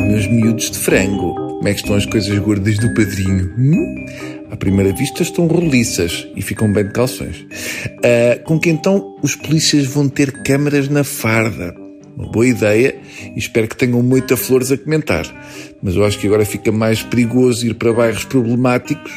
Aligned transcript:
meus 0.00 0.26
miúdos 0.26 0.70
de 0.70 0.78
frango. 0.78 1.34
Como 1.34 1.68
é 1.68 1.72
que 1.72 1.80
estão 1.80 1.94
as 1.94 2.04
coisas 2.04 2.36
gordas 2.40 2.76
do 2.78 2.92
padrinho? 2.92 3.52
Hum? 3.56 4.06
À 4.50 4.56
primeira 4.56 4.92
vista 4.92 5.22
estão 5.22 5.46
roliças 5.46 6.26
e 6.34 6.42
ficam 6.42 6.72
bem 6.72 6.84
de 6.84 6.92
calções. 6.92 7.36
Uh, 7.38 8.42
com 8.44 8.58
que 8.58 8.68
então 8.68 9.16
os 9.22 9.36
polícias 9.36 9.86
vão 9.86 10.08
ter 10.08 10.42
câmaras 10.42 10.88
na 10.88 11.04
farda. 11.04 11.72
Uma 12.16 12.28
boa 12.28 12.46
ideia 12.46 12.96
e 13.34 13.38
espero 13.38 13.68
que 13.68 13.76
tenham 13.76 14.02
muita 14.02 14.36
flores 14.36 14.72
a 14.72 14.76
comentar. 14.76 15.24
Mas 15.80 15.94
eu 15.94 16.04
acho 16.04 16.18
que 16.18 16.26
agora 16.26 16.44
fica 16.44 16.72
mais 16.72 17.02
perigoso 17.02 17.64
ir 17.66 17.74
para 17.74 17.92
bairros 17.92 18.24
problemáticos 18.24 19.12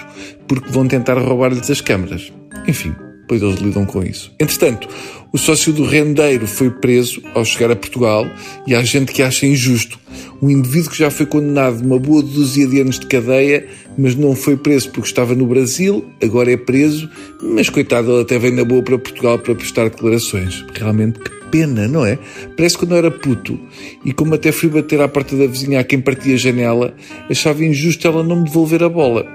porque 0.47 0.69
vão 0.69 0.87
tentar 0.87 1.17
roubar-lhes 1.17 1.69
as 1.69 1.81
câmaras. 1.81 2.31
Enfim, 2.67 2.93
pois 3.29 3.43
eles 3.43 3.59
lidam 3.59 3.85
com 3.85 4.03
isso. 4.03 4.33
Entretanto, 4.39 4.89
o 5.31 5.37
sócio 5.37 5.71
do 5.71 5.85
rendeiro 5.85 6.47
foi 6.47 6.71
preso 6.71 7.21
ao 7.35 7.45
chegar 7.45 7.71
a 7.71 7.75
Portugal 7.75 8.25
e 8.65 8.73
há 8.73 8.81
gente 8.81 9.13
que 9.13 9.21
acha 9.21 9.45
injusto. 9.45 9.99
Um 10.41 10.49
indivíduo 10.49 10.89
que 10.89 10.97
já 10.97 11.11
foi 11.11 11.27
condenado 11.27 11.85
uma 11.85 11.99
boa 11.99 12.23
dúzia 12.23 12.67
de 12.67 12.81
anos 12.81 12.97
de 12.97 13.05
cadeia, 13.05 13.67
mas 13.95 14.15
não 14.15 14.35
foi 14.35 14.57
preso 14.57 14.89
porque 14.89 15.07
estava 15.07 15.35
no 15.35 15.45
Brasil, 15.45 16.03
agora 16.21 16.51
é 16.51 16.57
preso, 16.57 17.07
mas 17.39 17.69
coitado, 17.69 18.11
ele 18.11 18.23
até 18.23 18.39
vem 18.39 18.51
na 18.51 18.63
boa 18.63 18.81
para 18.81 18.97
Portugal 18.97 19.37
para 19.37 19.53
prestar 19.53 19.83
declarações. 19.83 20.65
Realmente 20.73 21.19
que 21.19 21.29
pena, 21.51 21.87
não 21.87 22.03
é? 22.03 22.17
Parece 22.57 22.75
que 22.75 22.85
quando 22.85 22.93
eu 22.93 22.97
era 22.97 23.11
puto 23.11 23.59
e 24.03 24.11
como 24.11 24.33
até 24.33 24.51
fui 24.51 24.69
bater 24.69 24.99
à 25.01 25.07
porta 25.07 25.35
da 25.35 25.45
vizinha 25.45 25.79
a 25.79 25.83
quem 25.83 26.01
partia 26.01 26.33
a 26.33 26.37
janela, 26.37 26.95
achava 27.29 27.63
injusto 27.63 28.07
ela 28.07 28.23
não 28.23 28.37
me 28.37 28.45
devolver 28.45 28.81
a 28.83 28.89
bola. 28.89 29.27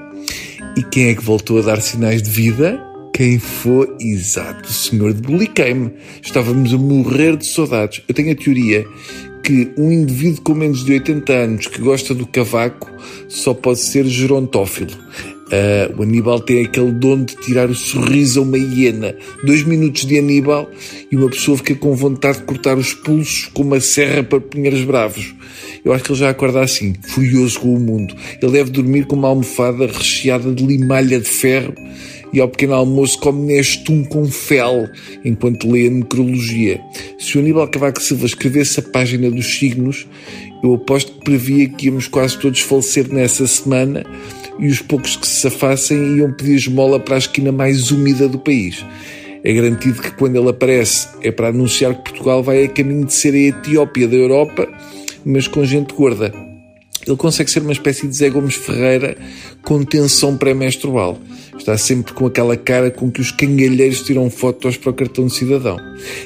E 0.77 0.83
quem 0.83 1.11
é 1.11 1.15
que 1.15 1.23
voltou 1.23 1.61
a 1.61 1.63
dar 1.63 1.81
sinais 1.81 2.21
de 2.21 2.31
vida? 2.31 2.94
Quem 3.15 3.39
foi? 3.39 3.89
Exato, 4.01 4.69
o 4.69 4.73
senhor 4.73 5.13
de 5.13 5.23
Buliqueime. 5.23 5.93
Estávamos 6.21 6.75
a 6.75 6.77
morrer 6.77 7.37
de 7.37 7.47
saudades. 7.47 8.03
Eu 8.09 8.13
tenho 8.13 8.33
a 8.33 8.35
teoria 8.35 8.85
que 9.45 9.71
um 9.79 9.93
indivíduo 9.93 10.43
com 10.43 10.53
menos 10.53 10.85
de 10.85 10.95
80 10.95 11.33
anos 11.33 11.67
que 11.69 11.81
gosta 11.81 12.13
do 12.13 12.27
cavaco 12.27 12.91
só 13.29 13.55
pode 13.55 13.79
ser 13.79 14.05
gerontófilo. 14.07 14.91
Uh, 14.91 15.97
o 15.97 16.03
Aníbal 16.03 16.41
tem 16.41 16.65
aquele 16.65 16.91
dom 16.91 17.23
de 17.23 17.37
tirar 17.37 17.71
o 17.71 17.75
sorriso 17.77 18.41
a 18.41 18.43
uma 18.43 18.59
hiena. 18.59 19.15
Dois 19.45 19.63
minutos 19.63 20.07
de 20.07 20.19
Aníbal 20.19 20.69
e 21.09 21.15
uma 21.15 21.31
pessoa 21.31 21.57
fica 21.57 21.77
com 21.77 21.95
vontade 21.95 22.39
de 22.39 22.45
cortar 22.45 22.77
os 22.77 22.95
pulsos 22.95 23.49
com 23.55 23.63
uma 23.63 23.79
serra 23.79 24.25
para 24.25 24.41
pinheiros 24.41 24.83
bravos. 24.83 25.33
Eu 25.85 25.93
acho 25.93 26.03
que 26.03 26.11
ele 26.11 26.19
já 26.19 26.31
acorda 26.31 26.63
assim, 26.63 26.95
furioso 27.01 27.61
com 27.61 27.75
o 27.75 27.79
mundo. 27.79 28.13
Ele 28.43 28.51
deve 28.51 28.71
dormir 28.71 29.07
com 29.07 29.15
uma 29.15 29.29
almofada 29.29 29.87
recheada 29.87 30.53
de 30.53 30.67
limalha 30.67 31.21
de 31.21 31.29
ferro 31.29 31.75
e 32.35 32.41
ao 32.41 32.49
pequeno 32.49 32.75
almoço 32.75 33.17
come 33.21 33.55
nestum 33.55 34.03
com 34.03 34.27
fel, 34.27 34.89
enquanto 35.25 35.71
lê 35.71 35.87
a 35.87 35.91
necrologia. 35.91 36.81
Se 37.17 37.39
o 37.39 37.41
Aníbal 37.41 37.69
Cavaco 37.69 38.03
Silva 38.03 38.27
escrevesse 38.27 38.81
a 38.81 38.83
página 38.83 39.31
dos 39.31 39.47
signos, 39.47 40.05
eu 40.63 40.75
aposto 40.75 41.13
que 41.13 41.25
previa 41.25 41.69
que 41.69 41.87
íamos 41.87 42.09
quase 42.09 42.37
todos 42.37 42.59
falecer 42.61 43.09
nessa 43.13 43.47
semana 43.47 44.05
e 44.59 44.67
os 44.67 44.83
poucos 44.83 45.17
que 45.17 45.29
se 45.29 45.43
safassem 45.43 46.17
iam 46.17 46.33
pedir 46.33 46.57
esmola 46.57 46.99
para 46.99 47.15
a 47.15 47.19
esquina 47.19 47.53
mais 47.53 47.93
úmida 47.93 48.29
do 48.29 48.39
país. 48.39 48.85
É 49.45 49.53
garantido 49.53 50.03
que 50.03 50.11
quando 50.13 50.37
ele 50.37 50.49
aparece 50.49 51.07
é 51.23 51.31
para 51.31 51.49
anunciar 51.49 51.95
que 51.95 52.11
Portugal 52.11 52.43
vai 52.43 52.65
a 52.65 52.69
caminho 52.69 53.05
de 53.05 53.13
ser 53.13 53.35
a 53.35 53.39
Etiópia 53.39 54.09
da 54.09 54.17
Europa, 54.17 54.67
mas 55.25 55.47
com 55.47 55.65
gente 55.65 55.95
gorda. 55.95 56.54
Ele 57.07 57.17
consegue 57.17 57.51
ser 57.51 57.61
uma 57.61 57.73
espécie 57.73 58.07
de 58.07 58.17
Zé 58.17 58.31
Gomes 58.31 58.55
Ferreira 58.55 59.17
com 59.63 59.85
tensão 59.85 60.37
pré-menstrual. 60.37 61.19
Está 61.59 61.77
sempre 61.77 62.13
com 62.13 62.27
aquela 62.27 62.57
cara 62.57 62.91
com 62.91 63.11
que 63.11 63.21
os 63.21 63.31
cangalheiros 63.31 64.03
tiram 64.03 64.29
fotos 64.31 64.77
para 64.77 64.91
o 64.91 64.95
cartão 64.95 65.27
de 65.27 65.35
cidadão. 65.35 65.77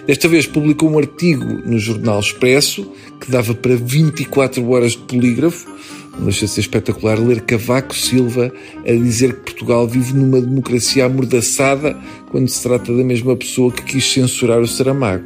Desta 0.06 0.28
vez 0.28 0.46
publicou 0.46 0.90
um 0.90 0.98
artigo 0.98 1.44
no 1.44 1.78
Jornal 1.78 2.20
Expresso 2.20 2.90
que 3.20 3.30
dava 3.30 3.54
para 3.54 3.76
24 3.76 4.68
horas 4.70 4.92
de 4.92 4.98
polígrafo. 4.98 5.68
Não 6.16 6.24
deixa 6.24 6.46
de 6.46 6.52
ser 6.52 6.60
espetacular 6.60 7.18
ler 7.18 7.42
Cavaco 7.42 7.94
Silva 7.94 8.52
a 8.84 8.92
dizer 8.92 9.34
que 9.34 9.52
Portugal 9.52 9.86
vive 9.86 10.14
numa 10.14 10.40
democracia 10.40 11.04
amordaçada 11.04 11.96
quando 12.30 12.48
se 12.48 12.62
trata 12.62 12.92
da 12.92 13.04
mesma 13.04 13.36
pessoa 13.36 13.70
que 13.70 13.82
quis 13.82 14.12
censurar 14.12 14.60
o 14.60 14.66
Saramago. 14.66 15.24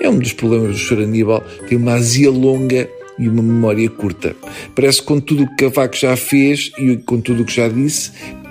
É 0.00 0.08
um 0.08 0.18
dos 0.18 0.32
problemas 0.32 0.70
do 0.70 0.78
Sr. 0.78 1.02
Aníbal, 1.02 1.44
tem 1.68 1.76
uma 1.76 1.94
azia 1.94 2.30
longa 2.30 2.88
e 3.20 3.28
uma 3.28 3.42
memória 3.42 3.88
curta. 3.88 4.34
Parece 4.74 5.00
que 5.00 5.06
com 5.06 5.20
tudo 5.20 5.44
o 5.44 5.46
que 5.48 5.64
Cavaco 5.64 5.96
já 5.96 6.16
fez 6.16 6.72
e 6.78 6.96
com 6.96 7.20
tudo 7.20 7.42
o 7.42 7.44
que 7.44 7.54
já 7.54 7.68
disse, 7.68 8.10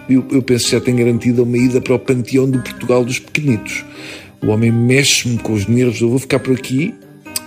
eu, 0.09 0.25
eu 0.31 0.41
penso 0.41 0.65
que 0.65 0.71
já 0.71 0.81
tem 0.81 0.95
garantida 0.95 1.43
uma 1.43 1.57
ida 1.57 1.81
para 1.81 1.95
o 1.95 1.99
panteão 1.99 2.49
do 2.49 2.59
Portugal 2.59 3.03
dos 3.03 3.19
pequenitos. 3.19 3.83
O 4.41 4.47
homem 4.47 4.71
mexe-me 4.71 5.37
com 5.37 5.53
os 5.53 5.67
nervos, 5.67 5.99
eu 5.99 6.09
vou 6.09 6.19
ficar 6.19 6.39
por 6.39 6.53
aqui, 6.53 6.93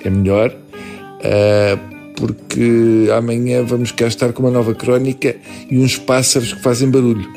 é 0.05 0.11
melhor, 0.11 0.51
uh, 0.51 2.15
porque 2.17 3.09
amanhã 3.17 3.65
vamos 3.65 3.93
cá 3.93 4.07
estar 4.07 4.33
com 4.33 4.43
uma 4.43 4.51
nova 4.51 4.75
crónica 4.75 5.35
e 5.71 5.79
uns 5.79 5.97
pássaros 5.97 6.53
que 6.53 6.63
fazem 6.63 6.91
barulho, 6.91 7.29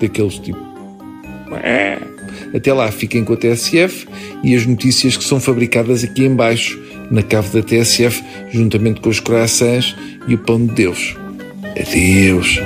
daqueles 0.00 0.38
tipo. 0.38 0.72
Até 2.54 2.72
lá, 2.72 2.90
fiquem 2.90 3.24
com 3.24 3.32
a 3.32 3.36
TSF 3.36 4.06
e 4.44 4.54
as 4.54 4.66
notícias 4.66 5.16
que 5.16 5.24
são 5.24 5.40
fabricadas 5.40 6.04
aqui 6.04 6.24
embaixo, 6.24 6.78
na 7.12 7.22
cave 7.22 7.50
da 7.50 7.62
TSF, 7.62 8.24
juntamente 8.50 9.00
com 9.00 9.10
os 9.10 9.20
corações 9.20 9.94
e 10.26 10.34
o 10.34 10.38
pão 10.38 10.66
de 10.66 10.72
Deus. 10.72 11.14
Adeus. 11.78 12.58